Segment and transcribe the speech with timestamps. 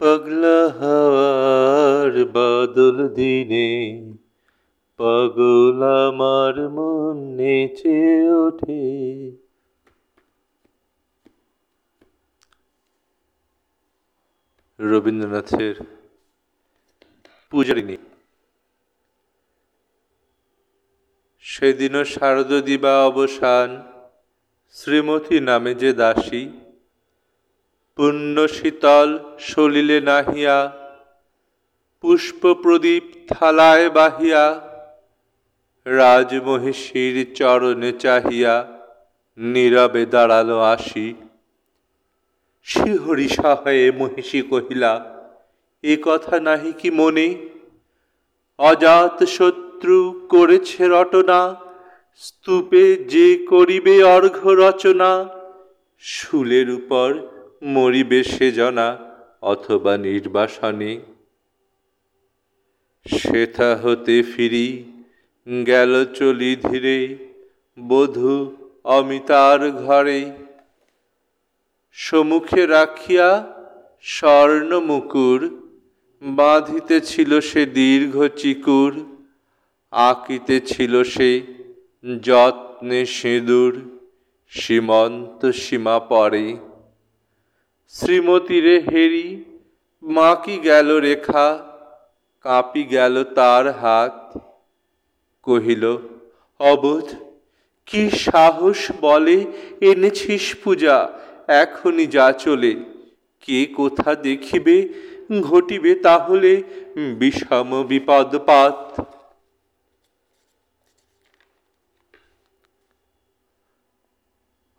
[0.00, 3.70] পাগলা হাওয়ার বাদল দিনে,
[4.96, 8.84] পাগল আমার মন নেচে ওঠে।
[14.80, 15.74] রবীন্দ্রনাথের
[17.50, 17.96] পূজারিণী।
[21.40, 23.68] সেদিনও শারদ দিবা অবসান
[24.72, 26.42] শ্রীমতী নামে যে দাসী
[27.98, 30.72] পুণ্য শীতল সলিলে নাহিয়া,
[32.00, 34.60] পুষ্প প্রদীপ থালায় বাহিয়া,
[35.86, 38.66] রাজমহিষীর চরণে চাহিয়া
[39.38, 41.14] নীরবে দাঁড়াল আসি।
[42.62, 44.92] শিহরি সহায়ে মহিষী কহিলা,
[45.82, 47.28] এ কথা নাহি কি মনে?
[48.58, 51.54] অজাত শত্রু করেছে রটনা,
[52.14, 55.10] স্তূপে যে করিবে অর্ঘ রচনা,
[56.00, 58.98] শুলের উপর মরিবে সেজনা
[59.42, 61.00] অথবা নির্বাসনে।
[63.06, 64.84] সেথা হতে ফিরি,
[65.66, 67.16] গেল চলি ধীরে,
[67.88, 70.30] বধূ অমিতার ঘরে।
[71.92, 73.54] সমুখে রাখিয়া
[74.02, 75.40] স্বর্ণ মুকুর
[76.22, 79.04] বাঁধিতেছিল সে দীর্ঘ চিকুর
[79.90, 81.40] আঁকিতেছিল সে
[82.22, 83.80] যত্নে সিঁদুর,
[84.48, 86.67] সীমন্ত সীমা পরে।
[87.94, 89.44] শ্রীমতীরে হেরি
[90.02, 91.46] মাকি গেল রেখা,
[92.42, 94.38] কাঁপি গেল তার হাত।
[95.42, 95.84] কহিল,
[96.60, 97.14] অবোধ,
[97.86, 99.36] কি সাহস বলে
[99.80, 100.96] এনেছিস পূজা,
[101.48, 102.72] এখনই যা চলে।
[103.40, 104.76] কে কোথা দেখিবে,
[105.42, 106.62] ঘটিবে তাহলে
[107.18, 108.78] বিষম বিপদপাত।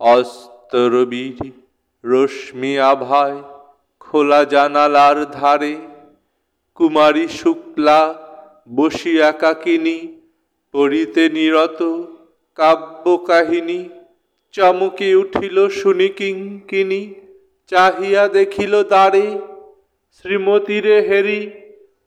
[0.00, 1.65] অস্তরবীর
[2.06, 3.38] রশ্মি আভায়
[4.00, 5.74] খোলা জানালার ধারে,
[6.74, 8.00] কুমারী শুক্লা
[8.76, 9.98] বসি একাকিনী,
[10.74, 11.80] পড়িতে নিরত
[12.58, 13.80] কাব্য কাহিনী
[14.54, 17.02] চমকে উঠিল শুনি কিঙ্কিনী,
[17.70, 19.26] চাহিয়া দেখিল দ্বারে,
[20.14, 21.40] শ্রীমতীরে হেরি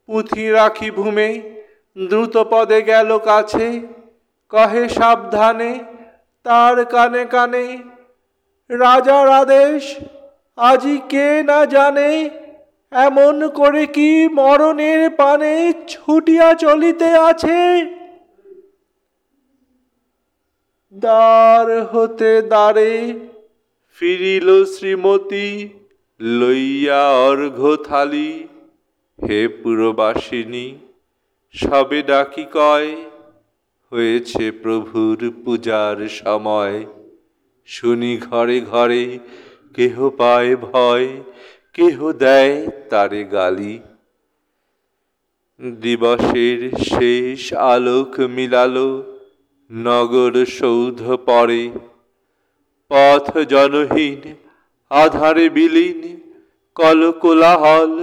[0.09, 1.29] পুঁথি রাখি ভূমে
[1.97, 3.67] দ্রুত পদে গেল কাছে,
[4.53, 5.71] কহে সাবধানে,
[6.45, 7.65] তার কানে কানে
[8.69, 9.95] রাজার আদেশ।
[10.57, 12.29] আজি কে না জানে
[12.91, 17.85] এমন করে কি মরণের পানে ছুটিয়া চলিতে আছে?
[20.93, 23.13] দ্বার হতে দ্বারে
[23.93, 25.69] ফিরিল শ্রীমতী,
[26.21, 28.47] লইয়া অর্ঘ থালি
[29.19, 30.75] হে পুরবাসিনী,
[31.53, 32.95] সবে ডাকি কয়,
[33.91, 36.85] হয়েছে প্রভুর পূজার সময়।
[37.69, 39.03] শুনি ঘরে ঘরে,
[39.73, 41.07] কেহ পায় ভয়,
[41.73, 42.53] কেহ দেয়
[42.89, 43.75] তারে গালি।
[45.81, 46.59] দিবসের
[46.89, 48.89] শেষ আলোক মিলালো,
[49.71, 51.63] নগর সৌধ পরে
[52.91, 54.21] পথ জনহীন,
[54.91, 56.01] আধারে বিলীন
[56.77, 57.93] কলকোলাহল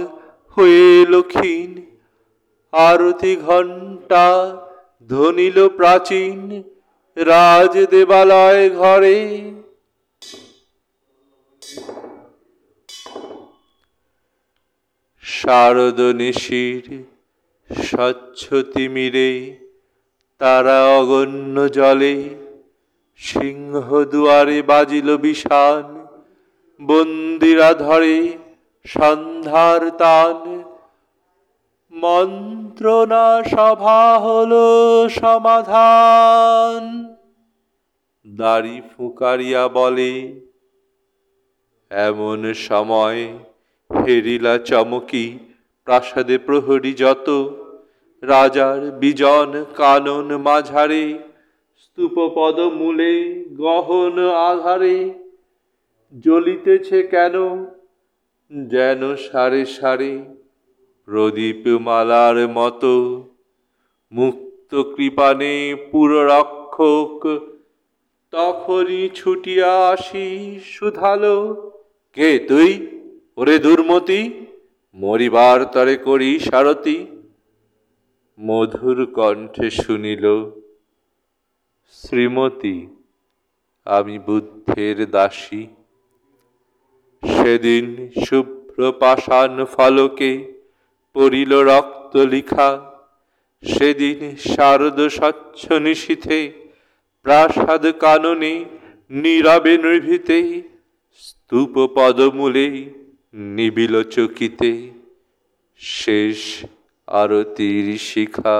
[0.57, 1.71] হয়ে লক্ষীন
[2.73, 4.25] আরতি ঘণ্টা
[5.09, 6.39] ধ্বনিল প্রাচীন
[7.17, 9.41] রাজ দেবালয় ঘরে।
[15.21, 17.05] শারদ নিশির
[17.83, 19.55] স্বচ্ছ তিমিরে
[20.37, 22.29] তারা অগণ্য জলে,
[23.17, 26.05] সিংহ দুয়ারে বাজিল বিষান,
[26.81, 28.37] বন্দিরা ধরে
[28.85, 30.56] সন্ধ্যার তান।
[31.93, 34.53] মন্ত্রণা সভা হল
[35.09, 36.83] সমাধান।
[38.27, 40.11] দাড়ি ফুকারিয়া বলে,
[41.91, 43.21] এমন সময়
[43.89, 45.39] হেরিলা চমকি,
[45.87, 47.27] প্রাসাদে প্রহরী যত,
[48.23, 51.05] রাজার বিজন কানন মাঝারে,
[51.77, 53.13] স্তূপপদ মূলে
[53.57, 54.15] গহন
[54.49, 54.97] আধারে,
[56.23, 57.35] জ্বলিতেছে কেন,
[58.51, 60.13] যেন সারে সারে
[61.07, 63.23] প্রদীপ মালার মতো।
[64.11, 67.39] মুক্ত কৃপানে পুররক্ষক
[68.31, 71.71] তখনই ছুটিয়া আসি শুধালো
[72.13, 72.87] কে তুই?
[73.37, 74.45] ওরে দুর্মতি,
[74.95, 77.05] মরিবার তরে করি সারথী।
[78.39, 80.25] মধুর কণ্ঠে শুনিল,
[81.91, 82.87] শ্রীমতী,
[83.85, 85.67] আমি বুদ্ধের দাসী।
[87.23, 90.56] সেদিন শুভ্র পাষাণ ফলকে
[91.17, 92.69] পড়িল রক্ত লিখা।
[93.63, 96.39] সেদিন শারদ স্বচ্ছ নিশীথে,
[97.23, 98.65] প্রাসাদ কাননে,
[99.11, 100.61] নীরবে নিভিতে,
[101.19, 102.65] স্তূপ পদমূলে
[103.33, 104.71] নিবিল চকিতে।
[105.77, 106.65] শেষ
[107.07, 108.59] আরতির শিখা।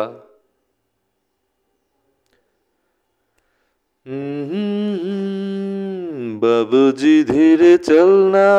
[6.42, 8.50] বাবুজি ধীরে চলনা।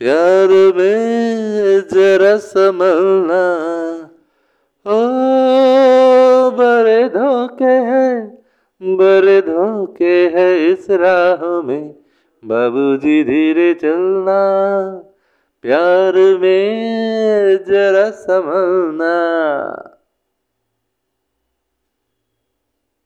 [0.00, 3.42] प्यार में जरा संभलना।
[4.86, 5.00] ओ,
[6.50, 8.38] बड़े धोखे हैं,
[8.82, 11.94] बड़े धोखे हैं इस राह में।
[12.44, 14.40] बाबूजी धीरे चलना,
[15.62, 19.16] प्यार में जरा संभलना।